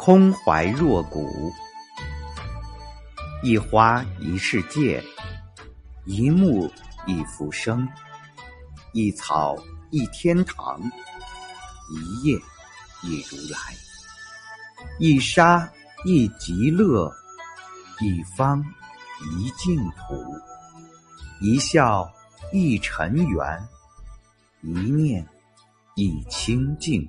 [0.00, 1.52] 空怀若谷，
[3.42, 5.02] 一花一世界，
[6.06, 6.70] 一木
[7.04, 7.86] 一浮生，
[8.92, 9.56] 一草
[9.90, 10.80] 一天堂，
[11.90, 12.38] 一叶
[13.02, 13.58] 一如来，
[15.00, 15.68] 一沙
[16.04, 17.12] 一极乐，
[18.00, 18.64] 一方
[19.32, 20.24] 一净土，
[21.40, 22.08] 一笑
[22.52, 23.68] 一尘缘，
[24.62, 25.26] 一念
[25.96, 27.04] 一清净。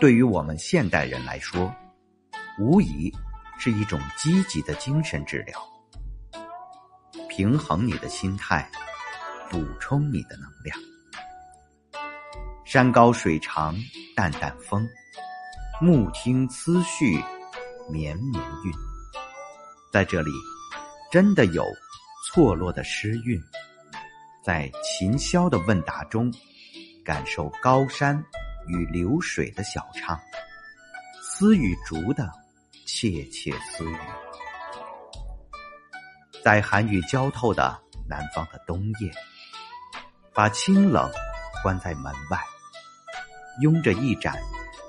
[0.00, 1.72] 对于我们现代人来说，
[2.58, 3.12] 无疑
[3.58, 5.58] 是一种积极的精神治疗，
[7.28, 8.68] 平衡你的心态，
[9.48, 10.78] 补充你的能量。
[12.64, 13.76] 山高水长，
[14.16, 14.86] 淡淡风，
[15.80, 17.22] 木听思绪，
[17.88, 18.72] 绵绵韵。
[19.92, 20.30] 在这里，
[21.10, 21.64] 真的有
[22.26, 23.40] 错落的诗韵，
[24.42, 26.32] 在琴箫的问答中，
[27.04, 28.22] 感受高山。
[28.66, 30.20] 与流水的小唱，
[31.22, 32.30] 丝与竹的
[32.86, 33.96] 窃窃私语，
[36.42, 39.12] 在寒雨浇透的南方的冬夜，
[40.32, 41.10] 把清冷
[41.62, 42.40] 关在门外，
[43.60, 44.36] 拥着一盏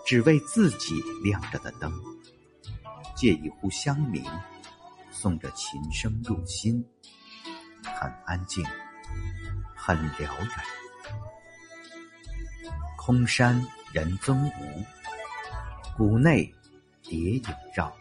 [0.06, 1.92] 只为自己亮着的灯，
[3.16, 4.24] 借一壶香茗，
[5.12, 6.86] 送着琴声入心，
[7.84, 8.66] 很安静，
[9.76, 10.85] 很辽远。
[12.98, 13.62] 空山
[13.94, 14.84] 人踪无，
[15.98, 16.54] 谷内
[17.02, 17.44] 蝶影
[17.76, 17.96] 绕。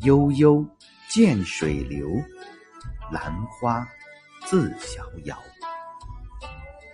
[0.00, 0.66] 悠悠
[1.08, 2.10] 涧水流，
[3.10, 3.86] 兰花
[4.46, 5.38] 自逍遥。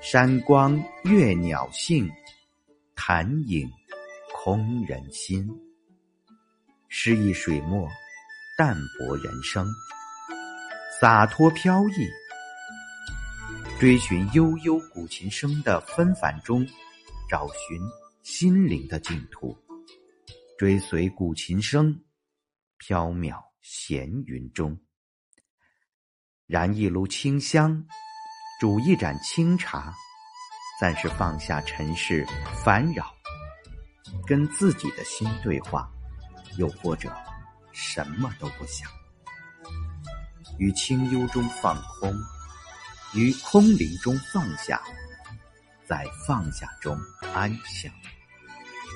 [0.00, 2.11] 山光悦鸟性，
[2.94, 3.70] 潭影
[4.34, 5.48] 空人心。
[6.89, 7.89] 诗意水墨，
[8.56, 9.66] 淡泊人生，
[11.00, 12.08] 洒脱飘逸，
[13.79, 16.67] 追寻悠悠古琴声的纷繁中。
[17.31, 17.79] 找寻
[18.23, 19.55] 心灵的净土，
[20.57, 21.95] 追随古琴声，
[22.81, 24.80] 缥缈闲云中。
[26.47, 27.86] 燃一炉清香，
[28.58, 29.95] 煮一盏清茶，
[30.81, 32.27] 暂时放下尘世
[32.64, 33.14] 烦扰，
[34.27, 35.86] 跟自己的心对话，
[36.57, 37.14] 又或者
[37.73, 38.91] 什么都不想，
[40.58, 42.11] 于清幽中放空，
[43.14, 44.80] 于空灵中放下。
[45.89, 47.01] 在放下中
[47.33, 47.91] 安详。